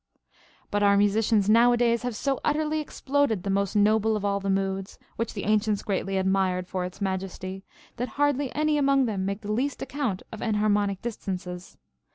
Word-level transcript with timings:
But 0.71 0.81
our 0.81 0.97
musicians 0.97 1.47
nowadays 1.47 2.01
have 2.01 2.15
so 2.15 2.39
utterly 2.43 2.81
ex 2.81 2.99
ploded 2.99 3.43
the 3.43 3.51
most 3.51 3.75
noble 3.75 4.15
of 4.15 4.25
all 4.25 4.39
the 4.39 4.49
moods, 4.49 4.97
which 5.15 5.35
the 5.35 5.43
ancients 5.43 5.83
greatly 5.83 6.17
admired 6.17 6.65
for 6.67 6.85
its 6.85 7.01
majesty, 7.01 7.63
that 7.97 8.09
hardly 8.17 8.51
any 8.55 8.79
among 8.79 9.05
them 9.05 9.25
make 9.27 9.41
the 9.41 9.51
least 9.51 9.79
account 9.83 10.23
of 10.31 10.41
enharmonic 10.41 11.03
distances. 11.03 11.77